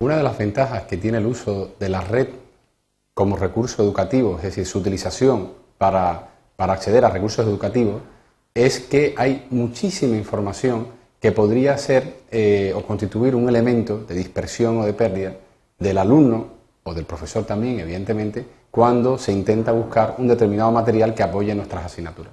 Una 0.00 0.16
de 0.16 0.22
las 0.22 0.38
ventajas 0.38 0.84
que 0.84 0.96
tiene 0.96 1.18
el 1.18 1.26
uso 1.26 1.72
de 1.78 1.88
la 1.88 2.00
red 2.00 2.28
como 3.14 3.36
recurso 3.36 3.82
educativo, 3.82 4.36
es 4.36 4.44
decir, 4.44 4.64
su 4.64 4.78
utilización 4.78 5.52
para, 5.76 6.28
acceder 6.56 7.04
a 7.04 7.10
recursos 7.10 7.44
educativos, 7.44 8.00
es 8.54 8.78
que 8.78 9.14
hay 9.16 9.46
muchísima 9.50 10.16
información 10.16 10.86
que 11.20 11.32
podría 11.32 11.76
ser 11.78 12.18
eh, 12.30 12.72
o 12.76 12.82
constituir 12.82 13.34
un 13.34 13.48
elemento 13.48 13.98
de 13.98 14.14
dispersión 14.14 14.78
o 14.78 14.86
de 14.86 14.92
pérdida 14.92 15.34
del 15.78 15.98
alumno 15.98 16.46
o 16.84 16.94
del 16.94 17.04
profesor 17.04 17.44
también, 17.44 17.80
evidentemente, 17.80 18.46
cuando 18.70 19.18
se 19.18 19.32
intenta 19.32 19.72
buscar 19.72 20.14
un 20.18 20.28
determinado 20.28 20.70
material 20.70 21.12
que 21.12 21.24
apoye 21.24 21.54
nuestras 21.56 21.86
asignaturas. 21.86 22.32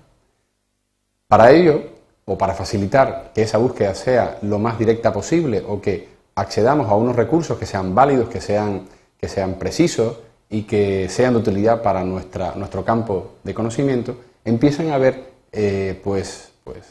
Para 1.27 1.49
ello, 1.51 1.81
o 2.25 2.37
para 2.37 2.53
facilitar 2.53 3.31
que 3.33 3.41
esa 3.41 3.57
búsqueda 3.57 3.95
sea 3.95 4.37
lo 4.43 4.59
más 4.59 4.77
directa 4.77 5.11
posible 5.11 5.63
o 5.67 5.81
que 5.81 6.14
accedamos 6.35 6.89
a 6.89 6.95
unos 6.95 7.15
recursos 7.15 7.57
que 7.57 7.65
sean 7.65 7.95
válidos, 7.95 8.29
que 8.29 8.41
sean, 8.41 8.87
que 9.17 9.29
sean 9.29 9.55
precisos 9.55 10.17
y 10.49 10.63
que 10.63 11.07
sean 11.09 11.33
de 11.33 11.39
utilidad 11.39 11.81
para 11.81 12.03
nuestra, 12.03 12.53
nuestro 12.55 12.83
campo 12.83 13.35
de 13.43 13.53
conocimiento, 13.53 14.17
empiezan 14.43 14.89
a 14.89 14.95
haber 14.95 15.31
eh, 15.51 15.99
pues, 16.03 16.51
pues, 16.63 16.85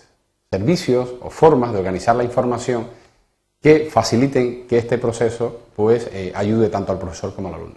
servicios 0.50 1.14
o 1.20 1.30
formas 1.30 1.72
de 1.72 1.78
organizar 1.78 2.16
la 2.16 2.24
información 2.24 2.86
que 3.60 3.88
faciliten 3.90 4.66
que 4.66 4.78
este 4.78 4.98
proceso 4.98 5.60
pues, 5.76 6.08
eh, 6.12 6.32
ayude 6.34 6.68
tanto 6.68 6.92
al 6.92 6.98
profesor 6.98 7.34
como 7.34 7.48
al 7.48 7.54
alumno. 7.54 7.76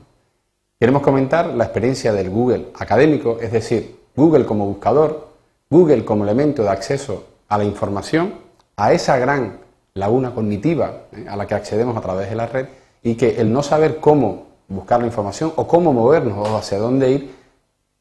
Queremos 0.80 1.02
comentar 1.02 1.48
la 1.48 1.66
experiencia 1.66 2.14
del 2.14 2.30
Google 2.30 2.68
académico, 2.76 3.40
es 3.42 3.52
decir, 3.52 3.98
Google 4.16 4.46
como 4.46 4.66
buscador, 4.68 5.30
Google 5.70 6.06
como 6.06 6.24
elemento 6.24 6.64
de 6.64 6.70
acceso 6.70 7.26
a 7.50 7.58
la 7.58 7.64
información, 7.64 8.36
a 8.76 8.94
esa 8.94 9.18
gran 9.18 9.67
laguna 9.98 10.34
cognitiva 10.34 11.04
eh, 11.12 11.26
a 11.30 11.36
la 11.36 11.46
que 11.46 11.56
accedemos 11.56 11.96
a 11.98 12.02
través 12.02 12.30
de 12.30 12.36
la 12.36 12.48
red 12.48 12.68
y 13.04 13.16
que 13.16 13.40
el 13.42 13.52
no 13.52 13.64
saber 13.64 13.98
cómo 13.98 14.48
buscar 14.68 15.00
la 15.00 15.06
información 15.06 15.54
o 15.56 15.68
cómo 15.68 15.94
movernos 15.94 16.38
o 16.38 16.58
hacia 16.58 16.78
dónde 16.78 17.12
ir, 17.12 17.36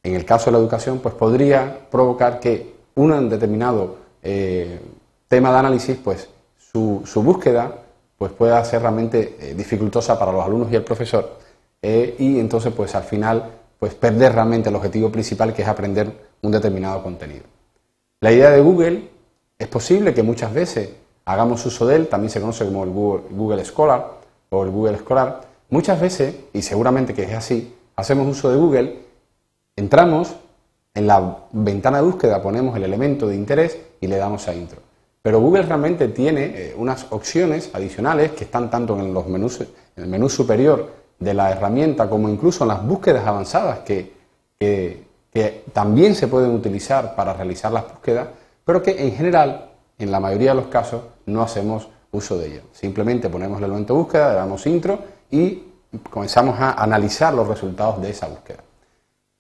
en 0.02 0.14
el 0.14 0.24
caso 0.24 0.46
de 0.46 0.52
la 0.52 0.58
educación, 0.58 1.00
pues 1.00 1.14
podría 1.14 1.78
provocar 1.90 2.40
que 2.40 2.74
un 2.94 3.28
determinado 3.28 3.96
eh, 4.22 4.80
tema 5.28 5.52
de 5.52 5.58
análisis, 5.58 5.96
pues 6.02 6.28
su, 6.72 7.02
búsqueda 7.22 7.82
pues 8.18 8.32
pueda 8.32 8.64
ser 8.64 8.82
realmente 8.82 9.36
eh, 9.40 9.54
dificultosa 9.54 10.18
para 10.18 10.32
los 10.32 10.44
alumnos 10.44 10.70
y 10.72 10.76
el 10.76 10.84
profesor 10.84 11.38
y 11.82 12.40
entonces 12.40 12.72
pues 12.74 12.96
al 12.96 13.04
final 13.04 13.52
pues 13.78 13.94
perder 13.94 14.32
realmente 14.32 14.70
el 14.70 14.74
objetivo 14.74 15.12
principal 15.12 15.54
que 15.54 15.62
es 15.62 15.68
aprender 15.68 16.10
un 16.42 16.50
determinado 16.50 17.02
contenido. 17.02 17.44
La 18.20 18.32
idea 18.32 18.50
de 18.50 18.60
Google 18.60 19.08
es 19.58 19.68
posible 19.68 20.14
que 20.14 20.22
muchas 20.22 20.52
veces 20.52 20.90
hagamos 21.26 21.66
uso 21.66 21.86
de 21.86 21.96
él, 21.96 22.08
también 22.08 22.30
se 22.30 22.40
conoce 22.40 22.64
como 22.64 22.84
el 22.84 22.90
Google, 22.90 23.64
Scholar 23.64 24.12
o 24.48 24.62
el 24.62 24.70
Google 24.70 24.96
Scholar. 24.98 25.42
Muchas 25.68 26.00
veces, 26.00 26.34
y 26.52 26.62
seguramente 26.62 27.12
que 27.12 27.24
es 27.24 27.34
así, 27.34 27.74
hacemos 27.96 28.28
uso 28.28 28.48
de 28.48 28.56
Google, 28.56 28.98
entramos 29.74 30.34
en 30.94 31.06
la 31.06 31.38
ventana 31.52 31.98
de 31.98 32.04
búsqueda, 32.04 32.40
ponemos 32.40 32.76
el 32.76 32.84
elemento 32.84 33.26
de 33.26 33.34
interés 33.34 33.76
y 34.00 34.06
le 34.06 34.16
damos 34.16 34.46
a 34.48 34.54
intro. 34.54 34.80
Pero 35.20 35.40
Google 35.40 35.62
realmente 35.62 36.08
tiene 36.08 36.44
eh, 36.44 36.74
unas 36.78 37.08
opciones 37.10 37.70
adicionales 37.74 38.30
que 38.30 38.44
están 38.44 38.70
tanto 38.70 38.98
en, 38.98 39.12
los 39.12 39.26
menús, 39.26 39.60
en 39.60 40.04
el 40.04 40.06
menú 40.06 40.28
superior 40.28 40.88
de 41.18 41.34
la 41.34 41.50
herramienta 41.50 42.08
como 42.08 42.28
incluso 42.28 42.62
en 42.62 42.68
las 42.68 42.86
búsquedas 42.86 43.26
avanzadas 43.26 43.80
que, 43.80 44.12
que 44.58 45.64
también 45.72 46.14
se 46.14 46.28
pueden 46.28 46.52
utilizar 46.52 47.16
para 47.16 47.32
realizar 47.32 47.72
las 47.72 47.88
búsquedas, 47.88 48.28
pero 48.64 48.80
que 48.80 48.92
en 49.02 49.12
general 49.12 49.75
en 49.98 50.10
la 50.10 50.20
mayoría 50.20 50.50
de 50.50 50.56
los 50.56 50.66
casos 50.66 51.02
no 51.26 51.42
hacemos 51.42 51.88
uso 52.12 52.38
de 52.38 52.48
ello. 52.48 52.62
Simplemente 52.72 53.28
ponemos 53.28 53.58
el 53.58 53.64
elemento 53.64 53.94
de 53.94 54.00
búsqueda, 54.00 54.30
le 54.30 54.34
damos 54.36 54.66
intro 54.66 54.98
y 55.30 55.62
comenzamos 56.10 56.58
a 56.58 56.72
analizar 56.72 57.32
los 57.34 57.46
resultados 57.48 58.00
de 58.00 58.10
esa 58.10 58.28
búsqueda. 58.28 58.58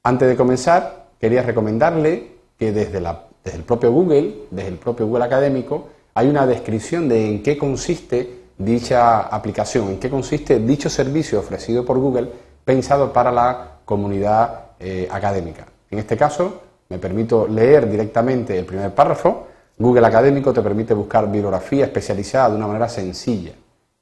Antes 0.04 0.28
de 0.28 0.36
comenzar, 0.36 1.06
quería 1.20 1.42
recomendarle 1.42 2.36
que 2.58 2.72
desde, 2.72 2.98
el 2.98 3.62
propio 3.64 3.92
Google, 3.92 4.46
desde 4.50 4.68
el 4.68 4.78
propio 4.78 5.06
Google 5.06 5.24
académico, 5.24 5.88
hay 6.14 6.28
una 6.28 6.46
descripción 6.46 7.08
de 7.08 7.26
en 7.26 7.42
qué 7.42 7.58
consiste 7.58 8.44
dicha 8.56 9.22
aplicación, 9.22 9.88
en 9.88 10.00
qué 10.00 10.08
consiste 10.08 10.60
dicho 10.60 10.88
servicio 10.88 11.40
ofrecido 11.40 11.84
por 11.84 11.98
Google 11.98 12.30
pensado 12.64 13.12
para 13.12 13.30
la 13.30 13.78
comunidad 13.84 14.70
eh, 14.80 15.08
académica. 15.10 15.66
En 15.90 15.98
este 15.98 16.16
caso, 16.16 16.62
me 16.88 16.98
permito 16.98 17.46
leer 17.46 17.90
directamente 17.90 18.58
el 18.58 18.64
primer 18.64 18.94
párrafo 18.94 19.48
Google 19.78 20.06
Académico 20.06 20.54
te 20.54 20.62
permite 20.62 20.94
buscar 20.94 21.30
bibliografía 21.30 21.84
especializada 21.84 22.50
de 22.50 22.56
una 22.56 22.66
manera 22.66 22.88
sencilla. 22.88 23.52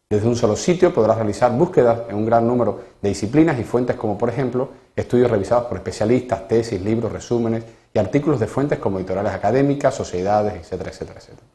Desde 0.08 0.28
un 0.28 0.36
solo 0.36 0.54
sitio 0.54 0.94
podrás 0.94 1.16
realizar 1.16 1.50
búsquedas 1.50 2.02
en 2.08 2.14
un 2.14 2.24
gran 2.24 2.46
número 2.46 2.80
de 3.02 3.08
disciplinas 3.08 3.58
y 3.58 3.64
fuentes 3.64 3.96
como 3.96 4.16
por 4.16 4.28
ejemplo 4.28 4.68
estudios 4.94 5.28
revisados 5.28 5.64
por 5.64 5.78
especialistas, 5.78 6.46
tesis, 6.46 6.80
libros, 6.80 7.10
resúmenes 7.10 7.64
y 7.92 7.98
artículos 7.98 8.38
de 8.38 8.46
fuentes 8.46 8.78
como 8.78 8.98
editoriales 8.98 9.32
académicas, 9.32 9.94
sociedades, 9.94 10.54
etcétera, 10.54 10.90
etcétera, 10.90 11.18
etcétera. 11.18 11.46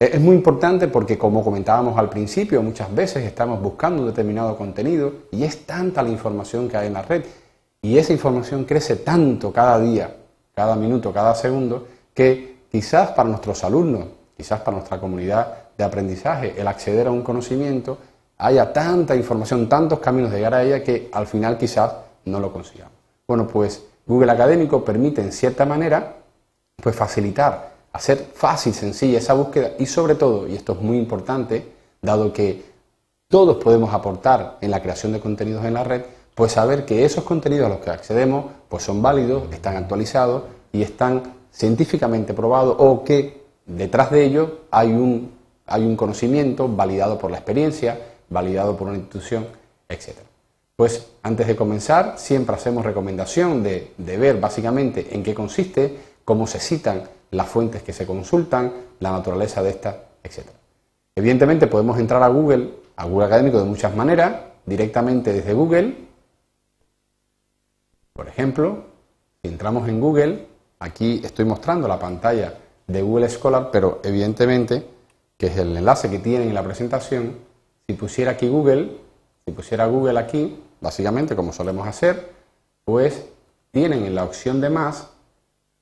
Es 0.00 0.20
muy 0.20 0.36
importante 0.36 0.86
porque, 0.88 1.16
como 1.16 1.42
comentábamos 1.42 1.98
al 1.98 2.08
principio, 2.08 2.62
muchas 2.62 2.94
veces 2.94 3.24
estamos 3.24 3.60
buscando 3.62 4.02
un 4.02 4.08
determinado 4.08 4.56
contenido 4.56 5.12
y 5.32 5.42
es 5.42 5.64
tanta 5.64 6.02
la 6.02 6.10
información 6.10 6.68
que 6.68 6.76
hay 6.76 6.88
en 6.88 6.92
la 6.92 7.02
red 7.02 7.24
y 7.80 7.96
esa 7.96 8.12
información 8.12 8.64
crece 8.64 8.96
tanto 8.96 9.52
cada 9.52 9.80
día, 9.80 10.14
cada 10.54 10.76
minuto, 10.76 11.12
cada 11.12 11.34
segundo, 11.34 11.86
que 12.12 12.57
quizás 12.70 13.10
para 13.10 13.28
nuestros 13.28 13.64
alumnos, 13.64 14.06
quizás 14.36 14.60
para 14.60 14.76
nuestra 14.76 15.00
comunidad 15.00 15.54
de 15.76 15.84
aprendizaje, 15.84 16.54
el 16.58 16.66
acceder 16.66 17.06
a 17.06 17.10
un 17.10 17.22
conocimiento, 17.22 17.98
haya 18.38 18.72
tanta 18.72 19.16
información, 19.16 19.68
tantos 19.68 19.98
caminos 19.98 20.30
de 20.30 20.38
llegar 20.38 20.54
a 20.54 20.62
ella 20.62 20.82
que 20.82 21.08
al 21.12 21.26
final 21.26 21.58
quizás 21.58 21.92
no 22.24 22.40
lo 22.40 22.52
consigamos. 22.52 22.92
Bueno, 23.26 23.46
pues 23.46 23.82
Google 24.06 24.32
Académico 24.32 24.84
permite 24.84 25.20
en 25.20 25.32
cierta 25.32 25.64
manera 25.64 26.16
pues 26.76 26.94
facilitar, 26.94 27.72
hacer 27.92 28.18
fácil, 28.34 28.72
sencilla 28.72 29.18
esa 29.18 29.34
búsqueda 29.34 29.72
y 29.78 29.86
sobre 29.86 30.14
todo, 30.14 30.46
y 30.46 30.54
esto 30.54 30.72
es 30.72 30.80
muy 30.80 30.98
importante, 30.98 31.72
dado 32.00 32.32
que 32.32 32.64
todos 33.28 33.62
podemos 33.62 33.92
aportar 33.92 34.58
en 34.60 34.70
la 34.70 34.80
creación 34.80 35.12
de 35.12 35.20
contenidos 35.20 35.64
en 35.64 35.74
la 35.74 35.84
red, 35.84 36.02
pues 36.34 36.52
saber 36.52 36.86
que 36.86 37.04
esos 37.04 37.24
contenidos 37.24 37.66
a 37.66 37.70
los 37.70 37.78
que 37.78 37.90
accedemos 37.90 38.46
pues 38.68 38.84
son 38.84 39.02
válidos, 39.02 39.52
están 39.52 39.76
actualizados 39.76 40.44
y 40.72 40.82
están 40.82 41.37
científicamente 41.50 42.34
probado 42.34 42.76
o 42.76 43.04
que 43.04 43.42
detrás 43.66 44.10
de 44.10 44.24
ello 44.24 44.60
hay 44.70 44.88
un, 44.88 45.32
hay 45.66 45.84
un 45.84 45.96
conocimiento 45.96 46.68
validado 46.68 47.18
por 47.18 47.30
la 47.30 47.38
experiencia, 47.38 48.00
validado 48.28 48.76
por 48.76 48.88
una 48.88 48.96
institución, 48.96 49.46
etc. 49.88 50.16
Pues 50.76 51.08
antes 51.22 51.46
de 51.46 51.56
comenzar, 51.56 52.14
siempre 52.18 52.54
hacemos 52.54 52.84
recomendación 52.84 53.62
de, 53.62 53.92
de 53.96 54.16
ver 54.16 54.40
básicamente 54.40 55.08
en 55.14 55.22
qué 55.22 55.34
consiste, 55.34 55.98
cómo 56.24 56.46
se 56.46 56.60
citan 56.60 57.04
las 57.30 57.48
fuentes 57.48 57.82
que 57.82 57.92
se 57.92 58.06
consultan, 58.06 58.72
la 59.00 59.10
naturaleza 59.10 59.62
de 59.62 59.70
estas, 59.70 59.96
etc. 60.22 60.46
Evidentemente 61.14 61.66
podemos 61.66 61.98
entrar 61.98 62.22
a 62.22 62.28
Google, 62.28 62.70
a 62.96 63.04
Google 63.04 63.26
Académico 63.26 63.58
de 63.58 63.64
muchas 63.64 63.94
maneras, 63.94 64.36
directamente 64.64 65.32
desde 65.32 65.52
Google. 65.52 65.96
Por 68.12 68.28
ejemplo, 68.28 68.84
si 69.42 69.48
entramos 69.48 69.88
en 69.88 70.00
Google, 70.00 70.46
Aquí 70.80 71.20
estoy 71.24 71.44
mostrando 71.44 71.88
la 71.88 71.98
pantalla 71.98 72.54
de 72.86 73.02
Google 73.02 73.28
Scholar, 73.28 73.70
pero 73.72 74.00
evidentemente, 74.04 74.86
que 75.36 75.48
es 75.48 75.56
el 75.56 75.76
enlace 75.76 76.08
que 76.08 76.18
tienen 76.18 76.48
en 76.48 76.54
la 76.54 76.62
presentación, 76.62 77.36
si 77.86 77.94
pusiera 77.94 78.32
aquí 78.32 78.48
Google, 78.48 78.96
si 79.44 79.52
pusiera 79.52 79.86
Google 79.86 80.18
aquí, 80.18 80.62
básicamente 80.80 81.34
como 81.34 81.52
solemos 81.52 81.86
hacer, 81.86 82.32
pues 82.84 83.24
tienen 83.72 84.04
en 84.04 84.14
la 84.14 84.24
opción 84.24 84.60
de 84.60 84.70
más, 84.70 85.08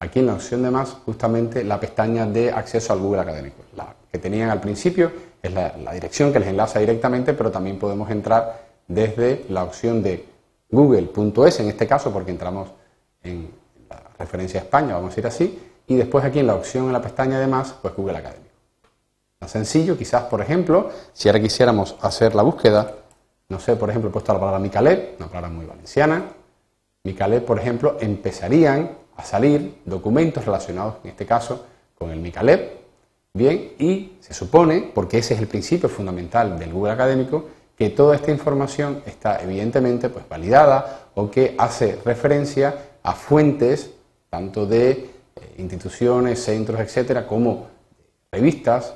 aquí 0.00 0.20
en 0.20 0.26
la 0.26 0.34
opción 0.34 0.62
de 0.62 0.70
más, 0.70 0.90
justamente 1.04 1.62
la 1.62 1.78
pestaña 1.78 2.26
de 2.26 2.50
acceso 2.50 2.92
al 2.92 3.00
Google 3.00 3.20
Académico. 3.20 3.62
La 3.76 3.94
que 4.10 4.18
tenían 4.18 4.50
al 4.50 4.60
principio 4.60 5.12
es 5.42 5.52
la, 5.52 5.76
la 5.76 5.92
dirección 5.92 6.32
que 6.32 6.40
les 6.40 6.48
enlaza 6.48 6.78
directamente, 6.78 7.34
pero 7.34 7.50
también 7.50 7.78
podemos 7.78 8.10
entrar 8.10 8.66
desde 8.88 9.44
la 9.50 9.64
opción 9.64 10.02
de 10.02 10.24
google.es, 10.70 11.60
en 11.60 11.68
este 11.68 11.86
caso 11.86 12.12
porque 12.12 12.30
entramos 12.30 12.70
en, 13.22 13.50
referencia 14.18 14.60
a 14.60 14.62
España, 14.64 14.94
vamos 14.94 15.16
a 15.16 15.20
ir 15.20 15.26
así, 15.26 15.58
y 15.86 15.96
después 15.96 16.24
aquí 16.24 16.40
en 16.40 16.46
la 16.46 16.54
opción 16.54 16.86
en 16.86 16.92
la 16.92 17.00
pestaña 17.00 17.38
de 17.38 17.46
más, 17.46 17.74
pues 17.80 17.94
Google 17.94 18.18
Académico. 18.18 18.46
Más 19.40 19.50
sencillo, 19.50 19.96
quizás, 19.96 20.24
por 20.24 20.40
ejemplo, 20.40 20.90
si 21.12 21.28
ahora 21.28 21.40
quisiéramos 21.40 21.96
hacer 22.00 22.34
la 22.34 22.42
búsqueda, 22.42 22.94
no 23.48 23.60
sé, 23.60 23.76
por 23.76 23.90
ejemplo, 23.90 24.10
he 24.10 24.12
puesto 24.12 24.32
la 24.32 24.40
palabra 24.40 24.58
Micalet, 24.58 25.16
una 25.18 25.28
palabra 25.28 25.50
muy 25.50 25.66
valenciana, 25.66 26.24
Micalet, 27.04 27.44
por 27.44 27.58
ejemplo, 27.58 27.96
empezarían 28.00 28.90
a 29.16 29.24
salir 29.24 29.82
documentos 29.84 30.44
relacionados, 30.44 30.96
en 31.04 31.10
este 31.10 31.26
caso, 31.26 31.64
con 31.96 32.10
el 32.10 32.18
Micalet, 32.18 32.80
bien, 33.32 33.74
y 33.78 34.16
se 34.20 34.34
supone, 34.34 34.90
porque 34.94 35.18
ese 35.18 35.34
es 35.34 35.40
el 35.40 35.46
principio 35.46 35.88
fundamental 35.88 36.58
del 36.58 36.72
Google 36.72 36.92
Académico, 36.92 37.44
que 37.76 37.90
toda 37.90 38.16
esta 38.16 38.30
información 38.30 39.02
está 39.06 39.40
evidentemente 39.42 40.08
pues, 40.08 40.26
validada 40.28 41.08
o 41.14 41.30
que 41.30 41.54
hace 41.58 42.00
referencia 42.04 42.74
a 43.02 43.12
fuentes 43.12 43.90
tanto 44.30 44.66
de 44.66 44.90
eh, 44.90 45.10
instituciones, 45.58 46.42
centros, 46.42 46.80
etcétera, 46.80 47.26
como 47.26 47.66
revistas, 48.30 48.94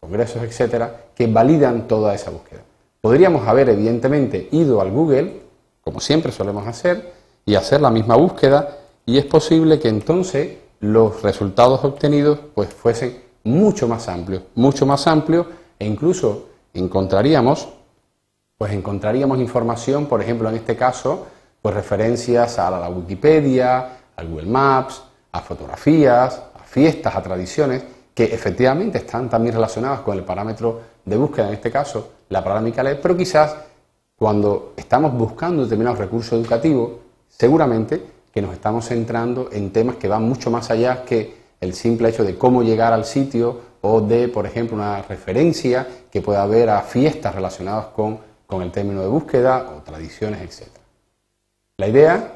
congresos, 0.00 0.42
etcétera, 0.42 1.06
que 1.14 1.26
validan 1.26 1.88
toda 1.88 2.14
esa 2.14 2.30
búsqueda. 2.30 2.60
Podríamos 3.00 3.46
haber, 3.46 3.68
evidentemente, 3.68 4.48
ido 4.52 4.80
al 4.80 4.90
Google, 4.90 5.40
como 5.82 6.00
siempre 6.00 6.32
solemos 6.32 6.66
hacer, 6.66 7.12
y 7.46 7.54
hacer 7.54 7.80
la 7.80 7.90
misma 7.90 8.16
búsqueda, 8.16 8.78
y 9.06 9.18
es 9.18 9.24
posible 9.24 9.78
que 9.78 9.88
entonces 9.88 10.58
los 10.80 11.22
resultados 11.22 11.82
obtenidos 11.84 12.38
pues, 12.54 12.68
fuesen 12.68 13.22
mucho 13.44 13.88
más 13.88 14.08
amplios, 14.08 14.42
mucho 14.54 14.84
más 14.84 15.06
amplios, 15.06 15.46
e 15.78 15.86
incluso 15.86 16.48
encontraríamos, 16.74 17.68
pues 18.56 18.72
encontraríamos 18.72 19.38
información, 19.38 20.06
por 20.06 20.20
ejemplo, 20.20 20.48
en 20.48 20.56
este 20.56 20.76
caso, 20.76 21.26
pues 21.62 21.74
referencias 21.74 22.58
a 22.58 22.70
la 22.70 22.88
Wikipedia, 22.88 23.97
al 24.18 24.28
Google 24.28 24.46
Maps, 24.46 25.02
a 25.32 25.40
fotografías, 25.40 26.42
a 26.54 26.64
fiestas, 26.64 27.14
a 27.14 27.22
tradiciones, 27.22 27.82
que 28.12 28.24
efectivamente 28.24 28.98
están 28.98 29.30
también 29.30 29.54
relacionadas 29.54 30.00
con 30.00 30.18
el 30.18 30.24
parámetro 30.24 30.80
de 31.04 31.16
búsqueda, 31.16 31.48
en 31.48 31.54
este 31.54 31.70
caso 31.70 32.10
la 32.28 32.42
palabra 32.42 32.62
Micalet, 32.62 33.00
pero 33.00 33.16
quizás 33.16 33.56
cuando 34.16 34.74
estamos 34.76 35.14
buscando 35.14 35.62
determinados 35.62 36.00
recursos 36.00 36.32
educativos, 36.32 36.90
seguramente 37.28 38.02
que 38.32 38.42
nos 38.42 38.52
estamos 38.52 38.86
centrando 38.86 39.48
en 39.52 39.70
temas 39.72 39.96
que 39.96 40.08
van 40.08 40.28
mucho 40.28 40.50
más 40.50 40.68
allá 40.70 41.04
que 41.04 41.38
el 41.60 41.74
simple 41.74 42.08
hecho 42.08 42.24
de 42.24 42.36
cómo 42.36 42.64
llegar 42.64 42.92
al 42.92 43.04
sitio 43.04 43.60
o 43.80 44.00
de, 44.00 44.26
por 44.26 44.46
ejemplo, 44.46 44.76
una 44.76 45.00
referencia 45.02 45.86
que 46.10 46.20
pueda 46.20 46.42
haber 46.42 46.70
a 46.70 46.82
fiestas 46.82 47.34
relacionadas 47.34 47.86
con, 47.86 48.18
con 48.46 48.62
el 48.62 48.72
término 48.72 49.00
de 49.00 49.08
búsqueda 49.08 49.70
o 49.76 49.82
tradiciones, 49.82 50.42
etc. 50.42 50.68
La 51.76 51.86
idea, 51.86 52.32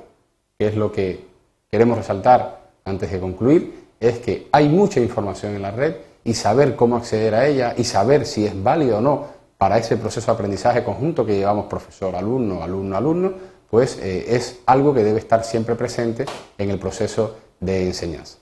que 0.56 0.68
es 0.68 0.76
lo 0.76 0.92
que 0.92 1.31
queremos 1.72 1.96
resaltar 1.96 2.60
antes 2.84 3.10
de 3.10 3.18
concluir, 3.18 3.86
es 3.98 4.18
que 4.18 4.46
hay 4.52 4.68
mucha 4.68 5.00
información 5.00 5.56
en 5.56 5.62
la 5.62 5.70
red 5.70 5.94
y 6.22 6.34
saber 6.34 6.76
cómo 6.76 6.96
acceder 6.96 7.34
a 7.34 7.46
ella 7.46 7.74
y 7.74 7.84
saber 7.84 8.26
si 8.26 8.44
es 8.44 8.62
válido 8.62 8.98
o 8.98 9.00
no 9.00 9.26
para 9.56 9.78
ese 9.78 9.96
proceso 9.96 10.26
de 10.26 10.32
aprendizaje 10.34 10.84
conjunto 10.84 11.24
que 11.24 11.34
llevamos 11.34 11.66
profesor-alumno, 11.66 12.62
alumno-alumno, 12.62 13.32
pues 13.70 13.96
eh, 14.02 14.36
es 14.36 14.58
algo 14.66 14.92
que 14.92 15.02
debe 15.02 15.18
estar 15.18 15.44
siempre 15.44 15.74
presente 15.74 16.26
en 16.58 16.68
el 16.68 16.78
proceso 16.78 17.36
de 17.58 17.86
enseñanza. 17.86 18.41